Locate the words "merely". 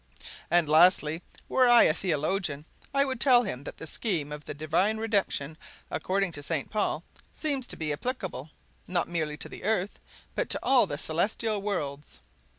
9.07-9.37